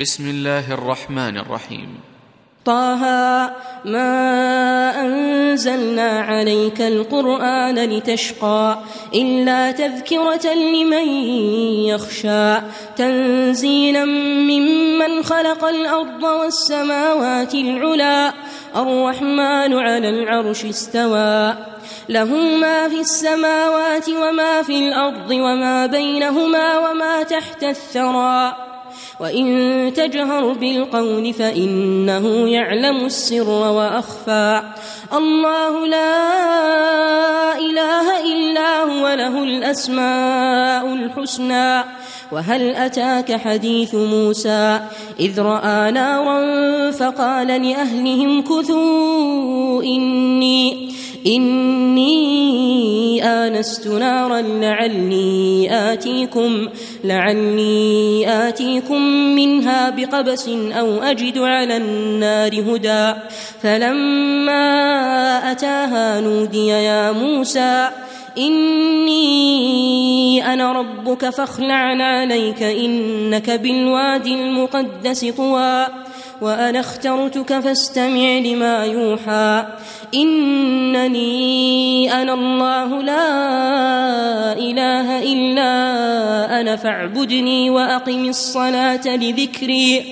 [0.00, 2.00] بسم الله الرحمن الرحيم.
[2.66, 3.02] طه
[3.84, 4.10] ما
[5.00, 8.78] أنزلنا عليك القرآن لتشقى
[9.14, 11.08] إلا تذكرة لمن
[11.86, 12.54] يخشى
[12.96, 18.32] تنزيلا ممن خلق الأرض والسماوات العلا
[18.76, 21.54] الرحمن على العرش استوى
[22.08, 28.73] له ما في السماوات وما في الأرض وما بينهما وما تحت الثرى.
[29.20, 34.62] وإن تجهر بالقول فإنه يعلم السر وأخفى.
[35.12, 41.84] الله لا إله إلا هو له الأسماء الحسنى.
[42.32, 44.80] وهل أتاك حديث موسى؟
[45.20, 46.40] إذ رأى نارا
[46.90, 50.94] فقال لأهلهم كثوا إني
[51.26, 56.68] إني آنست نارا لعلي آتيكم
[57.04, 59.02] لعلي آتيكم
[59.34, 63.14] منها بقبس أو أجد على النار هدى.
[63.62, 64.62] فلما
[65.52, 67.88] أتاها نودي يا موسى
[68.38, 69.34] إني
[70.52, 75.86] أنا ربك فاخلع عليك إنك بالوادي المقدس طوى.
[76.40, 79.66] وأنا اخترتك فاستمع لما يوحى.
[80.14, 81.32] إنني
[82.22, 85.70] أنا الله لا إله إلا
[86.60, 90.04] أنا فاعبدني وأقم الصلاة لذكري.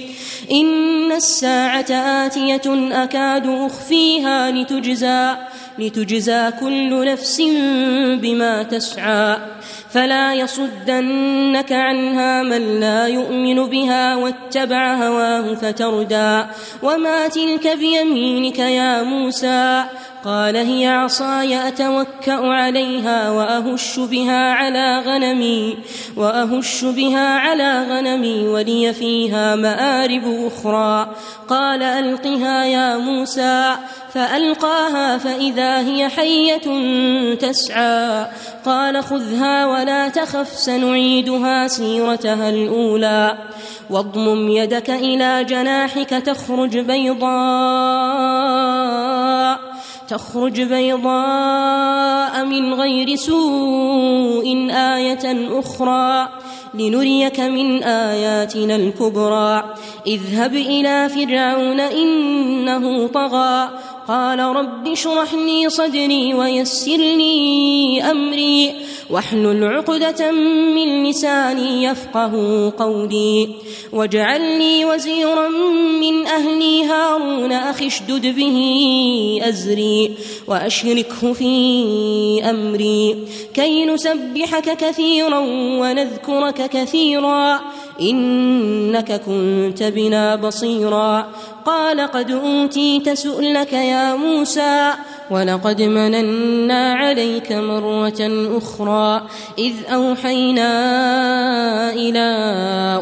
[0.52, 1.90] إن الساعة
[2.26, 5.34] آتية أكاد أخفيها لتجزى
[5.78, 7.42] لتجزى كل نفس
[8.22, 9.36] بما تسعى.
[9.92, 16.44] فلا يصدنك عنها من لا يؤمن بها واتبع هواه فتردى
[16.82, 19.84] وما تلك بيمينك يا موسى
[20.24, 25.76] قال هي عصاي أتوكأ عليها وأهش بها على غنمي
[26.16, 31.14] وأهش بها على غنمي ولي فيها مآرب أخرى.
[31.48, 33.76] قال ألقها يا موسى.
[34.14, 36.66] فألقاها فإذا هي حية
[37.34, 38.26] تسعى.
[38.66, 43.38] قال خذها ولا تخف سنعيدها سيرتها الأولى.
[43.90, 48.71] واضمم يدك إلى جناحك تخرج بيضاء.
[50.12, 56.28] تخرج بيضاء من غير سوء آية أخرى
[56.74, 59.74] لنريك من آياتنا الكبرى.
[60.06, 63.68] اذهب إلى فرعون إنه طغى.
[64.08, 68.72] قال رب اشرح لي صدري ويسر لي أمري
[69.10, 70.30] واحلل عقدة
[70.74, 72.32] من لساني يفقه
[72.78, 73.48] قولي
[73.92, 75.48] واجعل لي وزيرا
[76.00, 78.58] من أهلي هارون أخي اشدد به
[79.42, 80.10] أزري
[80.46, 83.16] وأشركه في أمري
[83.54, 85.38] كي نسبحك كثيرا
[85.80, 87.60] ونذكرك كثيرا
[88.00, 91.26] إنك كنت بنا بصيرا.
[91.64, 94.92] قال قد أوتيت سؤلك يا موسى.
[95.30, 99.22] ولقد مننا عليك مرة أخرى
[99.58, 100.72] إذ أوحينا
[101.92, 102.28] إلى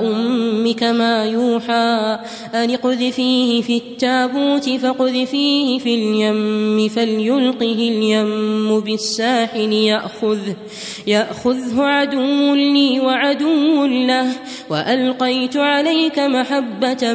[0.02, 2.18] أمك ما يوحى
[2.54, 10.56] أن اقذفيه في التابوت فاقذفيه في اليم فليلقه اليم بالساحل يأخذه
[11.06, 14.26] يأخذه عدو لي وعدو له
[14.70, 17.12] وألقيت عليك محبة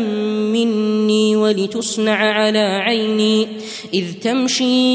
[0.53, 3.47] مني ولتصنع على عيني
[3.93, 4.94] إذ تمشي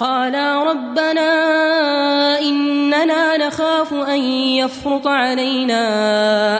[0.00, 1.30] قالا ربنا
[2.40, 4.20] إننا نخاف أن
[4.56, 5.84] يفرط علينا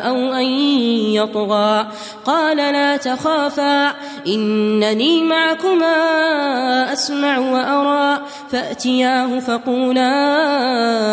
[0.09, 0.45] أو أن
[1.15, 1.87] يطغى.
[2.25, 3.95] قال لا تخافا
[4.27, 5.97] إنني معكما
[6.93, 8.21] أسمع وأرى.
[8.53, 10.13] فأتياه فقولا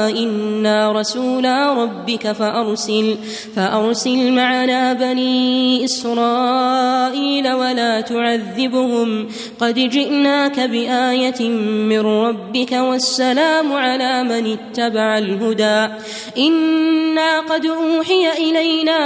[0.09, 3.17] إنا رسولا ربك فأرسل
[3.55, 9.27] فأرسل معنا بني إسرائيل ولا تعذبهم.
[9.59, 15.93] قد جئناك بآية من ربك والسلام على من اتبع الهدى.
[16.37, 18.99] إنا قد أوحي إلينا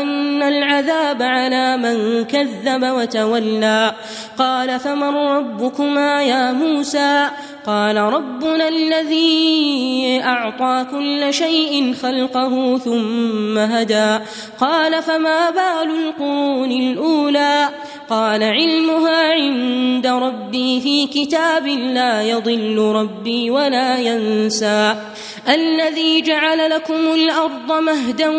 [0.00, 3.94] أن العذاب على من كذب وتولى.
[4.38, 7.26] قال فمن ربكما يا موسى؟
[7.68, 14.18] قال ربنا الذي أعطى كل شيء خلقه ثم هدى.
[14.60, 17.68] قال فما بال القرون الأولى؟
[18.10, 24.94] قال علمها عند ربي في كتاب لا يضل ربي ولا ينسى.
[25.48, 28.32] الذي جعل لكم الأرض مهدا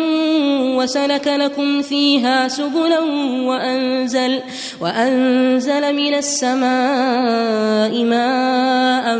[0.76, 3.00] وسلك لكم فيها سبلا
[3.46, 4.40] وأنزل,
[4.80, 9.19] وأنزل من السماء ماء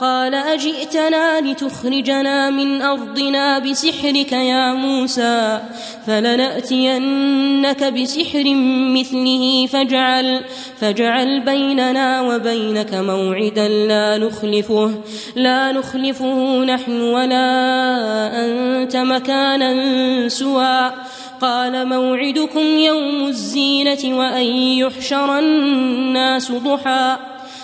[0.00, 5.60] قال أجئتنا لتخرجنا من أرضنا بسحرك يا موسى
[6.06, 8.44] فلنأتينك بسحر
[8.94, 10.44] مثله فاجعل
[10.80, 14.90] فاجعل بيننا وبينك موعدا لا نخلفه
[15.36, 17.46] لا نخلفه نحن ولا
[18.44, 20.92] أنت مكانا سوى.
[21.40, 27.33] قال موعدكم يوم الزينة وأن يحشر الناس ضحى.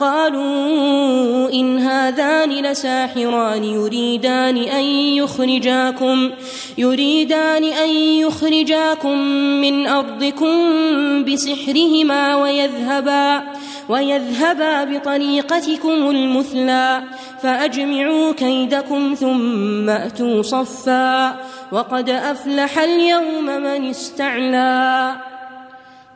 [0.00, 6.30] قالوا إن هذان لساحران يريدان أن يخرجاكم
[6.78, 9.18] يريدان أن يخرجاكم
[9.60, 10.54] من أرضكم
[11.24, 13.42] بسحرهما ويذهبا
[13.88, 17.02] ويذهبا بطريقتكم المثلى
[17.42, 21.36] فأجمعوا كيدكم ثم أتوا صفا
[21.72, 25.29] وقد أفلح اليوم من استعلى.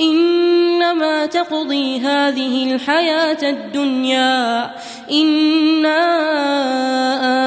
[0.00, 4.70] إنما تقضي هذه الحياة الدنيا.
[5.12, 6.02] إنا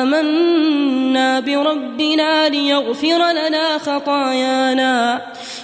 [0.02, 5.22] آمنا بربنا ليغفر لنا خطايانا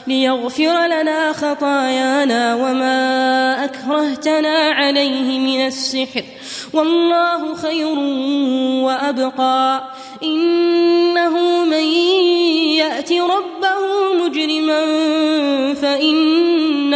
[0.07, 6.23] ليغفر لنا خطايانا وما أكرهتنا عليه من السحر.
[6.73, 7.99] والله خير
[8.85, 9.83] وأبقى.
[10.23, 11.83] إنه من
[12.77, 14.81] يأت ربه مجرما
[15.73, 16.44] فإن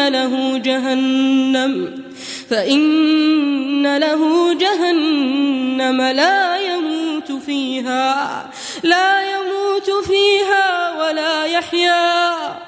[0.10, 2.04] له جهنم
[2.50, 8.50] فإن له جهنم لا يموت فيها
[8.84, 12.60] لا يموت فيها ولا يحيا.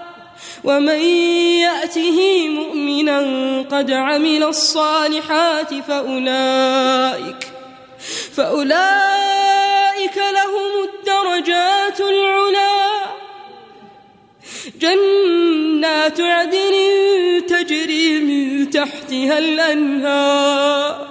[0.64, 1.00] ومن
[1.60, 3.20] يأته مؤمنا
[3.72, 7.52] قد عمل الصالحات فأولئك
[8.36, 13.11] فأولئك لهم الدرجات العلا
[14.82, 16.76] جنات عدن
[17.48, 21.08] تجري تحتها الأنهار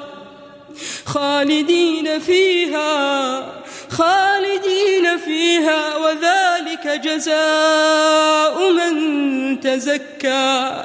[1.06, 3.46] خالدين فيها
[3.90, 10.84] خالدين فيها وذلك جزاء من تزكى.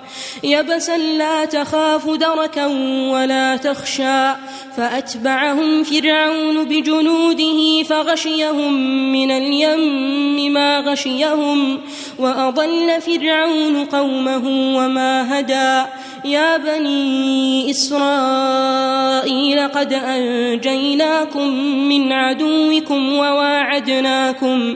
[0.43, 2.65] يبسا لا تخاف دركا
[3.11, 4.31] ولا تخشى.
[4.77, 8.73] فأتبعهم فرعون بجنوده فغشيهم
[9.11, 11.81] من اليم ما غشيهم
[12.19, 15.89] وأضل فرعون قومه وما هدى.
[16.25, 21.47] يا بني إسرائيل قد أنجيناكم
[21.89, 24.75] من عدوكم وواعدناكم.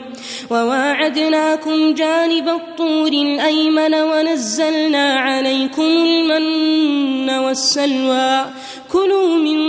[0.51, 8.45] وواعدناكم جانب الطور الأيمن ونزلنا عليكم المن والسلوى
[8.95, 9.59] كلوا من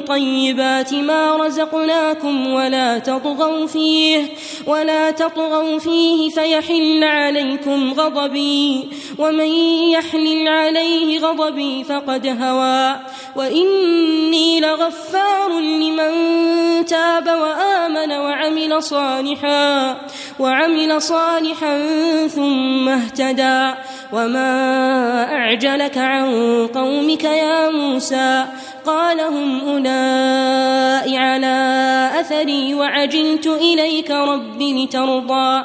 [0.00, 4.26] طيبات ما رزقناكم ولا تطغوا فيه
[4.66, 8.88] ولا تطغوا فيه فيحل عليكم غضبي
[9.18, 9.50] ومن
[9.92, 12.96] يحلل عليه غضبي فقد هوى.
[13.36, 16.12] وإني لغفار لمن
[16.86, 19.96] تاب وآمن وعمل صالحا
[20.38, 21.78] وعمل صالحا
[22.26, 23.74] ثم اهتدى.
[24.12, 26.26] وما أعجلك عن
[26.74, 28.44] قومك يا موسى
[28.86, 35.64] قال هم أولئك على أثري وعجلت إليك رب لترضى.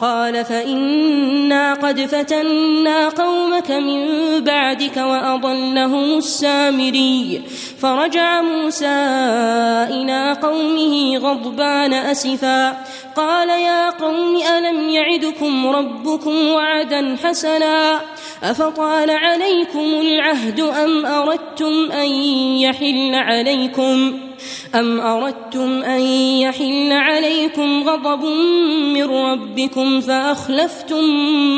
[0.00, 4.06] قال فإنا قد فتنا قومك من
[4.40, 7.42] بعدك وأضلهم السامري.
[7.80, 8.96] فرجع موسى
[9.90, 12.76] إلى قومه غضبان أسفا.
[13.16, 18.00] قال يا قوم ألم يعدكم ربكم وعدا حسنا؟
[18.42, 22.06] أفطال عليكم العهد أم أردتم أن
[22.60, 24.20] يحل عليكم؟
[24.74, 26.00] أم أردتم أن
[26.40, 28.24] يحل عليكم غضب
[28.94, 31.04] من ربكم فأخلفتم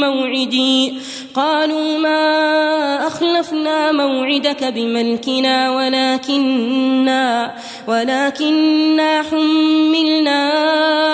[0.01, 0.95] موعدي
[1.35, 7.55] قالوا ما أخلفنا موعدك بملكنا ولكننا
[7.89, 10.51] ولكننا حملنا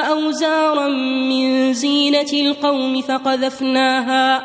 [0.01, 0.89] أوزارا
[1.29, 4.45] من زينة القوم فقذفناها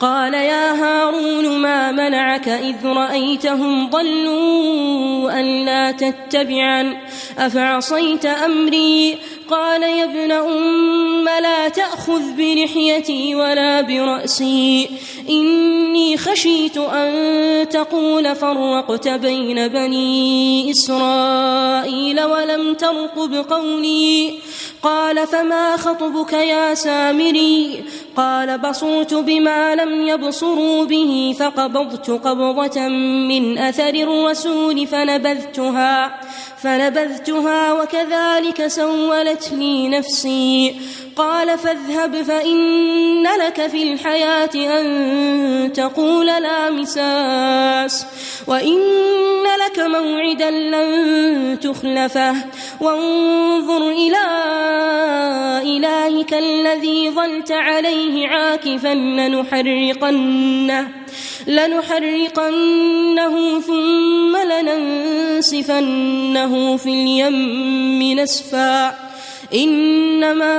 [0.00, 6.96] قال يا هارون ما منعك إذ رأيتهم ضلوا ألا تتبعا
[7.38, 9.18] أفعصيت أمري؟
[9.50, 14.88] قال يا ابن أم لا تأخذ بلحيتي ولا برأسي.
[15.28, 24.34] إني خشيت أن تقول فرقت بين بني إسرائيل ولم ترقب قولي
[24.82, 27.84] قال فما خطبك يا سامري؟
[28.16, 32.88] قال بصرت بما لم يبصروا به فقبضت قبضة
[33.28, 36.20] من أثر الرسول فنبذتها
[36.62, 40.74] فنبذتها وكذلك سولت لي نفسي.
[41.16, 48.06] قال فاذهب فإن لك في الحياة أن تقول لا مساس
[48.46, 48.78] وإن
[49.66, 52.34] لك موعدا لن تخلفه
[52.80, 54.16] وانظر إلى
[55.62, 60.88] إلهك الذي ظلت عليه عاكفا لنحرقنه
[61.46, 64.36] لنحرقنه ثم
[65.16, 65.96] لننسفنه
[66.76, 68.94] في اليم نسفا
[69.54, 70.56] إنما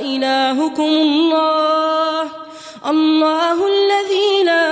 [0.00, 2.37] إلهكم الله
[2.86, 4.68] الله الذي لا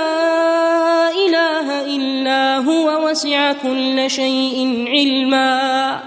[1.11, 5.99] إله إلا هو وسع كل شيء علما.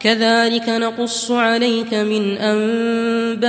[0.00, 3.48] كذلك نقص عليك من أنباء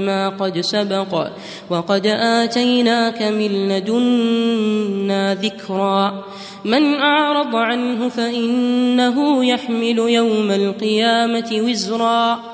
[0.00, 1.28] ما قد سبق
[1.70, 6.24] وقد آتيناك من لدنا ذكرا.
[6.64, 12.53] من أعرض عنه فإنه يحمل يوم القيامة وزرا.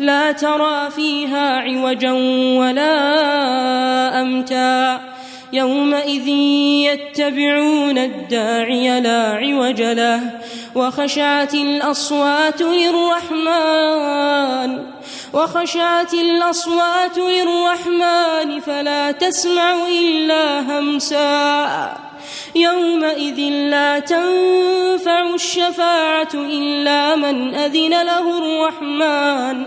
[0.00, 2.12] لا ترى فيها عوجا
[2.58, 2.96] ولا
[4.20, 5.00] أمتا.
[5.52, 6.28] يومئذ
[6.88, 10.20] يتبعون الداعي لا عوج له
[10.74, 13.90] وخشعت الأصوات للرحمن
[15.32, 21.92] وخشعت الأصوات للرحمن فلا تسمع إلا همسا.
[22.54, 23.40] يومئذ
[23.70, 29.66] لا تنفع الشفاعة إلا من أذن له الرحمن.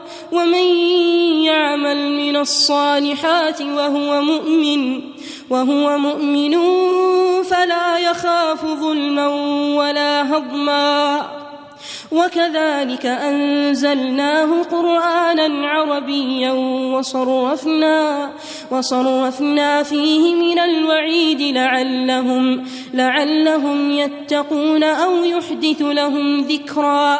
[0.31, 0.67] ومن
[1.43, 5.01] يعمل من الصالحات وهو مؤمن
[5.49, 6.57] وهو مؤمن
[7.43, 9.27] فلا يخاف ظلما
[9.75, 11.41] ولا هضما.
[12.11, 16.51] وكذلك أنزلناه قرآنا عربيا
[16.95, 18.31] وصرفنا
[18.71, 22.63] وصرفنا فيه من الوعيد لعلهم
[22.93, 27.19] لعلهم يتقون أو يحدث لهم ذكرا.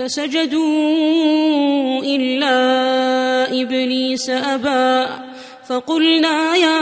[0.00, 2.56] فسجدوا إلا
[3.62, 5.06] إبليس أبى.
[5.68, 6.80] فقلنا يا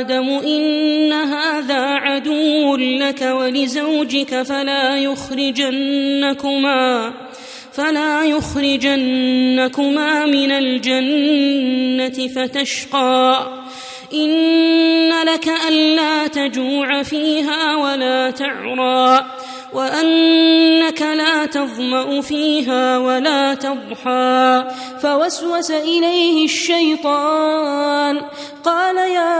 [0.00, 6.32] آدم إن هذا عدو لك ولزوجك فلا يخرجنكما
[7.72, 13.48] فلا يخرجنكما من الجنة فتشقى.
[14.14, 19.26] إن لك ألا تجوع فيها ولا تعرى.
[19.76, 24.64] وأنك لا تظمأ فيها ولا تضحى.
[25.02, 28.22] فوسوس إليه الشيطان.
[28.64, 29.36] قال يا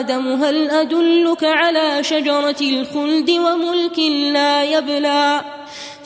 [0.00, 3.98] آدم هل أدلك على شجرة الخلد وملك
[4.32, 5.57] لا يبلى؟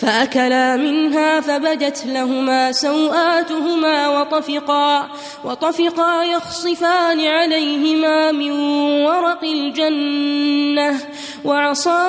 [0.02, 5.08] فأكلا منها فبدت لهما سوآتهما وطفقا
[5.44, 8.50] وطفقا يخصفان عليهما من
[9.04, 11.00] ورق الجنة
[11.44, 12.02] وعصى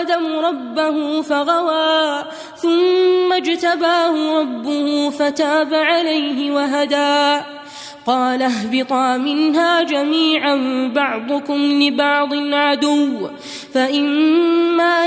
[0.00, 2.24] آدم ربه فغوى
[2.56, 7.44] ثم اجتباه ربه فتاب عليه وهدى.
[8.06, 10.56] قال اهبطا منها جميعا
[10.94, 13.28] بعضكم لبعض عدو
[13.74, 15.06] فإما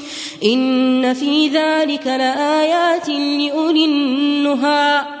[0.43, 5.20] إن في ذلك لآيات لأولي النهى.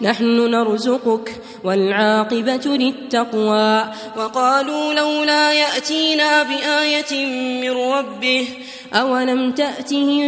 [0.00, 3.84] نحن نرزقك والعاقبة للتقوى.
[4.16, 7.26] وقالوا لولا يأتينا بآية
[7.60, 8.48] من ربه
[8.94, 10.22] أولم تأتهم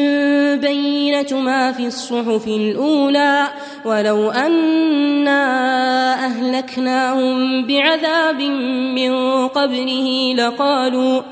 [0.60, 3.46] بينة ما في الصحف الأولى؟
[3.84, 5.40] ولو أنا
[6.24, 8.40] أهلكناهم بعذاب
[8.94, 11.22] من قبله لقالوا